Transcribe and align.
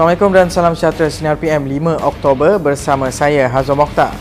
Assalamualaikum 0.00 0.32
dan 0.32 0.48
salam 0.48 0.72
sejahtera 0.72 1.12
Sinar 1.12 1.36
PM 1.36 1.68
5 1.68 2.00
Oktober 2.00 2.56
bersama 2.56 3.12
saya 3.12 3.44
Hazal 3.52 3.76
Mokhtar. 3.76 4.16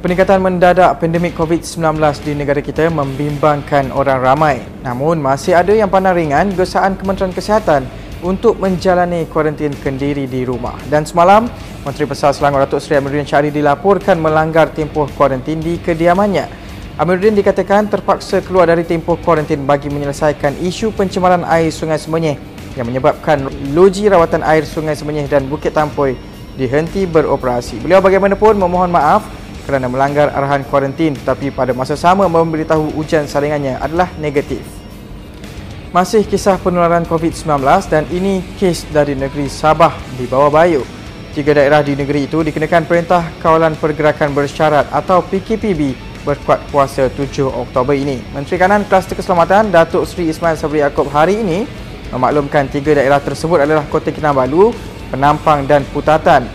Peningkatan 0.00 0.40
mendadak 0.40 0.96
pandemik 0.96 1.36
COVID-19 1.36 2.00
di 2.24 2.32
negara 2.32 2.64
kita 2.64 2.88
membimbangkan 2.88 3.92
orang 3.92 4.16
ramai. 4.16 4.56
Namun 4.80 5.20
masih 5.20 5.60
ada 5.60 5.76
yang 5.76 5.92
pandang 5.92 6.16
ringan 6.16 6.56
gesaan 6.56 6.96
Kementerian 6.96 7.36
Kesihatan 7.36 7.84
untuk 8.24 8.56
menjalani 8.56 9.28
kuarantin 9.28 9.76
kendiri 9.76 10.24
di 10.24 10.48
rumah. 10.48 10.80
Dan 10.88 11.04
semalam, 11.04 11.52
Menteri 11.84 12.08
Besar 12.08 12.32
Selangor 12.32 12.64
Datuk 12.64 12.80
Seri 12.80 12.96
Amiruddin 12.96 13.28
Syari 13.28 13.52
dilaporkan 13.52 14.16
melanggar 14.16 14.72
tempoh 14.72 15.04
kuarantin 15.12 15.60
di 15.60 15.76
kediamannya. 15.84 16.48
Amiruddin 16.96 17.36
dikatakan 17.36 17.92
terpaksa 17.92 18.40
keluar 18.40 18.64
dari 18.64 18.88
tempoh 18.88 19.20
kuarantin 19.20 19.68
bagi 19.68 19.92
menyelesaikan 19.92 20.56
isu 20.64 20.96
pencemaran 20.96 21.44
air 21.44 21.68
Sungai 21.68 22.00
Semenyih 22.00 22.56
yang 22.78 22.86
menyebabkan 22.86 23.50
loji 23.74 24.06
rawatan 24.06 24.46
air 24.46 24.62
Sungai 24.62 24.94
Semenyih 24.94 25.26
dan 25.26 25.50
Bukit 25.50 25.74
Tampoi 25.74 26.14
dihenti 26.54 27.10
beroperasi. 27.10 27.82
Beliau 27.82 27.98
bagaimanapun 27.98 28.54
memohon 28.54 28.94
maaf 28.94 29.26
kerana 29.66 29.90
melanggar 29.90 30.30
arahan 30.30 30.62
kuarantin 30.62 31.18
tetapi 31.18 31.50
pada 31.50 31.74
masa 31.74 31.98
sama 31.98 32.30
memberitahu 32.30 32.94
ujian 32.94 33.26
salingannya 33.26 33.82
adalah 33.82 34.06
negatif. 34.22 34.62
Masih 35.90 36.22
kisah 36.22 36.60
penularan 36.60 37.02
COVID-19 37.08 37.64
dan 37.90 38.04
ini 38.14 38.44
kes 38.60 38.86
dari 38.92 39.18
negeri 39.18 39.50
Sabah 39.50 39.92
di 40.14 40.28
bawah 40.30 40.52
Bayu. 40.52 40.84
Tiga 41.32 41.56
daerah 41.56 41.80
di 41.80 41.96
negeri 41.96 42.28
itu 42.28 42.44
dikenakan 42.44 42.84
Perintah 42.84 43.22
Kawalan 43.40 43.72
Pergerakan 43.76 44.36
Bersyarat 44.36 44.90
atau 44.92 45.24
PKPB 45.24 45.96
berkuat 46.28 46.60
kuasa 46.68 47.08
7 47.08 47.48
Oktober 47.48 47.96
ini. 47.96 48.20
Menteri 48.36 48.60
Kanan 48.60 48.84
Kluster 48.84 49.16
Keselamatan 49.16 49.72
Datuk 49.72 50.04
Seri 50.04 50.28
Ismail 50.28 50.60
Sabri 50.60 50.84
Yaakob 50.84 51.08
hari 51.08 51.40
ini 51.40 51.64
memaklumkan 52.12 52.68
tiga 52.68 52.96
daerah 52.96 53.20
tersebut 53.20 53.64
adalah 53.64 53.84
Kota 53.88 54.08
Kinabalu, 54.12 54.72
Penampang 55.12 55.64
dan 55.68 55.84
Putatan. 55.88 56.48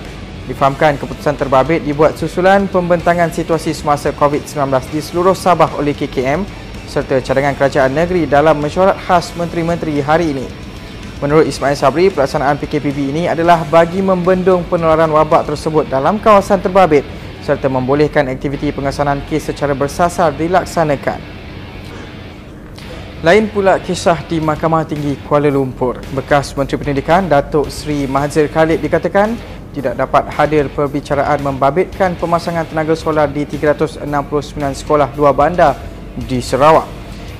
Difahamkan 0.43 0.99
keputusan 0.99 1.39
terbabit 1.39 1.87
dibuat 1.87 2.19
susulan 2.19 2.67
pembentangan 2.67 3.31
situasi 3.31 3.71
semasa 3.71 4.11
COVID-19 4.11 4.67
di 4.91 4.99
seluruh 4.99 5.31
Sabah 5.31 5.71
oleh 5.79 5.95
KKM 5.95 6.43
serta 6.83 7.23
cadangan 7.23 7.55
kerajaan 7.55 7.95
negeri 7.95 8.27
dalam 8.27 8.59
mesyuarat 8.59 8.99
khas 8.99 9.31
menteri-menteri 9.39 10.03
hari 10.03 10.35
ini. 10.35 10.45
Menurut 11.23 11.47
Ismail 11.47 11.79
Sabri, 11.79 12.11
pelaksanaan 12.11 12.59
PKPB 12.59 13.15
ini 13.15 13.23
adalah 13.31 13.63
bagi 13.63 14.03
membendung 14.03 14.67
penularan 14.67 15.07
wabak 15.07 15.47
tersebut 15.47 15.87
dalam 15.87 16.19
kawasan 16.19 16.59
terbabit 16.59 17.07
serta 17.39 17.71
membolehkan 17.71 18.27
aktiviti 18.27 18.75
pengesanan 18.75 19.23
kes 19.31 19.55
secara 19.55 19.71
bersasar 19.71 20.35
dilaksanakan. 20.35 21.42
Lain 23.23 23.47
pula 23.47 23.79
kisah 23.79 24.19
di 24.27 24.43
Mahkamah 24.43 24.83
Tinggi 24.83 25.15
Kuala 25.23 25.47
Lumpur. 25.47 25.95
Bekas 26.11 26.51
Menteri 26.59 26.75
Pendidikan 26.75 27.23
Datuk 27.23 27.71
Seri 27.71 28.03
Mahathir 28.03 28.51
Khalid 28.51 28.83
dikatakan 28.83 29.39
tidak 29.71 29.95
dapat 29.95 30.27
hadir 30.27 30.67
perbicaraan 30.67 31.39
membabitkan 31.39 32.19
pemasangan 32.19 32.67
tenaga 32.67 32.91
solar 32.99 33.31
di 33.31 33.47
369 33.47 34.03
sekolah 34.75 35.15
luar 35.15 35.31
bandar 35.31 35.71
di 36.19 36.43
Sarawak. 36.43 36.83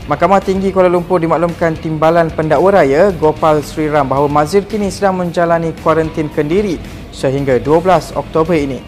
Mahkamah 0.08 0.40
Tinggi 0.40 0.72
Kuala 0.72 0.88
Lumpur 0.88 1.20
dimaklumkan 1.20 1.75
Timbalan 1.75 2.31
Pendakwa 2.31 2.80
Raya 2.80 3.12
Gopal 3.12 3.59
Sri 3.59 3.92
Ram 3.92 4.08
bahawa 4.08 4.31
Mazir 4.31 4.64
kini 4.64 4.88
sedang 4.88 5.20
menjalani 5.20 5.75
kuarantin 5.84 6.31
kendiri 6.31 6.80
sehingga 7.12 7.59
12 7.59 8.16
Oktober 8.16 8.56
ini. 8.56 8.80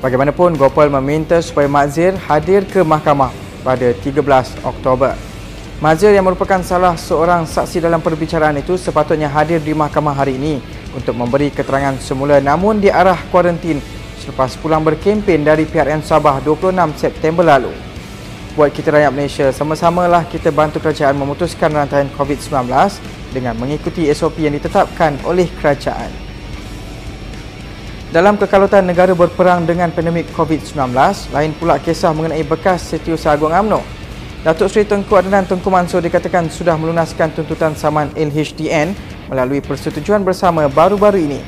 Bagaimanapun, 0.00 0.56
Gopal 0.56 0.88
meminta 0.88 1.44
supaya 1.44 1.68
Mazir 1.68 2.16
hadir 2.24 2.64
ke 2.64 2.80
mahkamah 2.80 3.28
pada 3.60 3.92
13 4.00 4.64
Oktober. 4.64 5.12
Mazir 5.82 6.14
yang 6.14 6.22
merupakan 6.22 6.62
salah 6.62 6.94
seorang 6.94 7.42
saksi 7.42 7.82
dalam 7.82 7.98
perbicaraan 7.98 8.54
itu 8.54 8.78
sepatutnya 8.78 9.26
hadir 9.26 9.58
di 9.58 9.74
mahkamah 9.74 10.14
hari 10.14 10.38
ini 10.38 10.62
untuk 10.94 11.10
memberi 11.18 11.50
keterangan 11.50 11.98
semula 11.98 12.38
namun 12.38 12.78
diarah 12.78 13.18
kuarantin 13.34 13.82
selepas 14.22 14.54
pulang 14.62 14.86
berkempen 14.86 15.42
dari 15.42 15.66
PRN 15.66 16.06
Sabah 16.06 16.38
26 16.38 16.78
September 16.94 17.42
lalu. 17.42 17.74
Buat 18.54 18.70
kita 18.70 18.94
rakyat 18.94 19.10
Malaysia, 19.10 19.50
sama-samalah 19.50 20.22
kita 20.30 20.54
bantu 20.54 20.78
kerajaan 20.78 21.18
memutuskan 21.18 21.74
rantaian 21.74 22.06
COVID-19 22.14 22.70
dengan 23.34 23.58
mengikuti 23.58 24.06
SOP 24.14 24.38
yang 24.38 24.54
ditetapkan 24.54 25.18
oleh 25.26 25.50
kerajaan. 25.50 26.14
Dalam 28.14 28.38
kekalutan 28.38 28.86
negara 28.86 29.18
berperang 29.18 29.66
dengan 29.66 29.90
pandemik 29.90 30.30
COVID-19, 30.30 30.78
lain 31.34 31.50
pula 31.58 31.82
kisah 31.82 32.14
mengenai 32.14 32.46
bekas 32.46 32.86
Setiausaha 32.86 33.34
Agung 33.34 33.50
UMNO 33.50 34.01
Datuk 34.42 34.66
Seri 34.74 34.82
Tengku 34.82 35.14
Adnan 35.14 35.46
Tengku 35.46 35.70
Mansur 35.70 36.02
dikatakan 36.02 36.50
sudah 36.50 36.74
melunaskan 36.74 37.30
tuntutan 37.30 37.78
saman 37.78 38.10
LHDN 38.18 38.90
melalui 39.30 39.62
persetujuan 39.62 40.26
bersama 40.26 40.66
baru-baru 40.66 41.30
ini. 41.30 41.38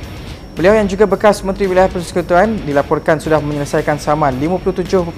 Beliau 0.55 0.79
yang 0.79 0.87
juga 0.87 1.03
bekas 1.03 1.43
Menteri 1.43 1.67
Wilayah 1.67 1.91
Persekutuan 1.91 2.55
dilaporkan 2.63 3.19
sudah 3.19 3.43
menyelesaikan 3.43 3.99
saman 3.99 4.39
57.17 4.39 5.11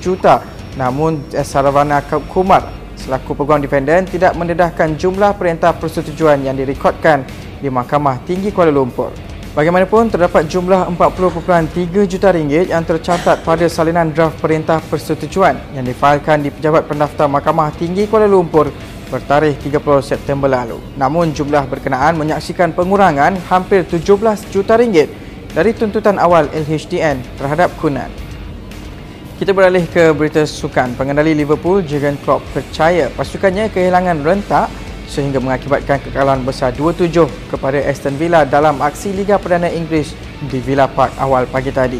juta 0.00 0.40
namun 0.80 1.20
Saravana 1.44 2.00
Kumar 2.32 2.72
selaku 2.96 3.36
peguam 3.36 3.60
defenden 3.60 4.08
tidak 4.08 4.32
mendedahkan 4.40 4.96
jumlah 4.96 5.36
perintah 5.36 5.76
persetujuan 5.76 6.48
yang 6.48 6.56
direkodkan 6.56 7.28
di 7.60 7.68
Mahkamah 7.68 8.24
Tinggi 8.24 8.48
Kuala 8.56 8.72
Lumpur. 8.72 9.29
Bagaimanapun, 9.50 10.06
terdapat 10.06 10.46
jumlah 10.46 10.86
40.3 10.94 12.06
juta 12.06 12.30
ringgit 12.30 12.70
yang 12.70 12.86
tercatat 12.86 13.42
pada 13.42 13.66
salinan 13.66 14.14
draft 14.14 14.38
perintah 14.38 14.78
persetujuan 14.78 15.74
yang 15.74 15.82
difailkan 15.82 16.38
di 16.38 16.54
Pejabat 16.54 16.86
Pendaftar 16.86 17.26
Mahkamah 17.26 17.74
Tinggi 17.74 18.06
Kuala 18.06 18.30
Lumpur 18.30 18.70
bertarikh 19.10 19.58
30 19.58 20.06
September 20.06 20.46
lalu. 20.46 20.78
Namun, 20.94 21.34
jumlah 21.34 21.66
berkenaan 21.66 22.14
menyaksikan 22.14 22.70
pengurangan 22.78 23.34
hampir 23.50 23.82
17 23.82 24.54
juta 24.54 24.78
ringgit 24.78 25.10
dari 25.50 25.74
tuntutan 25.74 26.22
awal 26.22 26.46
LHDN 26.54 27.18
terhadap 27.34 27.74
Kunan. 27.82 28.06
Kita 29.34 29.50
beralih 29.50 29.82
ke 29.90 30.14
berita 30.14 30.46
sukan. 30.46 30.94
Pengendali 30.94 31.34
Liverpool, 31.34 31.82
Jurgen 31.82 32.14
Klopp 32.22 32.46
percaya 32.54 33.10
pasukannya 33.18 33.66
kehilangan 33.74 34.22
rentak 34.22 34.70
sehingga 35.10 35.42
mengakibatkan 35.42 35.98
kekalahan 36.06 36.46
besar 36.46 36.70
2-7 36.70 37.26
kepada 37.50 37.82
Aston 37.82 38.14
Villa 38.14 38.46
dalam 38.46 38.78
aksi 38.78 39.10
Liga 39.10 39.42
Perdana 39.42 39.66
Inggeris 39.66 40.14
di 40.46 40.62
Villa 40.62 40.86
Park 40.86 41.18
awal 41.18 41.50
pagi 41.50 41.74
tadi. 41.74 41.98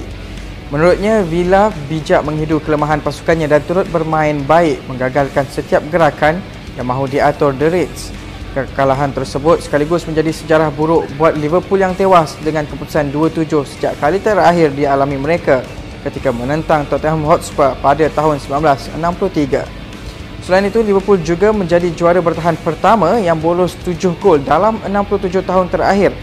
Menurutnya, 0.70 1.26
Villa 1.26 1.74
bijak 1.90 2.22
menghidu 2.22 2.62
kelemahan 2.62 3.02
pasukannya 3.02 3.50
dan 3.50 3.58
turut 3.66 3.90
bermain 3.90 4.38
baik 4.46 4.78
menggagalkan 4.86 5.42
setiap 5.50 5.82
gerakan 5.90 6.38
yang 6.78 6.86
mahu 6.86 7.10
diatur 7.10 7.50
The 7.58 7.66
Reds. 7.66 8.14
Kekalahan 8.54 9.10
tersebut 9.10 9.66
sekaligus 9.66 10.06
menjadi 10.06 10.30
sejarah 10.30 10.70
buruk 10.70 11.10
buat 11.18 11.34
Liverpool 11.34 11.82
yang 11.82 11.98
tewas 11.98 12.38
dengan 12.38 12.66
keputusan 12.70 13.10
2-7 13.10 13.66
sejak 13.66 13.98
kali 13.98 14.22
terakhir 14.22 14.70
dialami 14.70 15.18
mereka 15.18 15.66
ketika 16.06 16.30
menentang 16.30 16.86
Tottenham 16.86 17.26
Hotspur 17.26 17.74
pada 17.82 18.06
tahun 18.10 18.38
1963. 18.38 19.79
Selain 20.40 20.64
itu, 20.64 20.80
Liverpool 20.80 21.20
juga 21.20 21.52
menjadi 21.52 21.92
juara 21.92 22.24
bertahan 22.24 22.56
pertama 22.64 23.20
yang 23.20 23.36
bolos 23.36 23.76
7 23.84 24.16
gol 24.16 24.40
dalam 24.40 24.80
67 24.88 25.44
tahun 25.44 25.68
terakhir. 25.68 26.16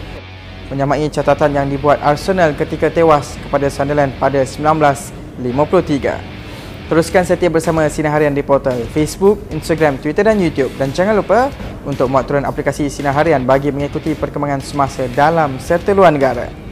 Menyamai 0.68 1.08
catatan 1.08 1.54
yang 1.54 1.66
dibuat 1.70 2.02
Arsenal 2.04 2.52
ketika 2.52 2.92
tewas 2.92 3.38
kepada 3.40 3.70
Sunderland 3.72 4.12
pada 4.20 4.44
1953. 4.44 6.38
Teruskan 6.88 7.20
setia 7.20 7.52
bersama 7.52 7.84
Sinar 7.88 8.16
Harian 8.16 8.32
di 8.32 8.40
portal 8.40 8.80
Facebook, 8.92 9.44
Instagram, 9.52 10.00
Twitter 10.00 10.24
dan 10.24 10.40
YouTube. 10.40 10.72
Dan 10.76 10.92
jangan 10.92 11.20
lupa 11.20 11.52
untuk 11.84 12.08
muat 12.08 12.24
turun 12.24 12.44
aplikasi 12.48 12.88
Sinar 12.88 13.16
Harian 13.16 13.44
bagi 13.44 13.72
mengikuti 13.72 14.16
perkembangan 14.16 14.60
semasa 14.64 15.04
dalam 15.12 15.60
serta 15.60 15.92
luar 15.96 16.12
negara. 16.12 16.67